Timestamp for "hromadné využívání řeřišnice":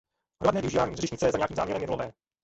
0.43-1.31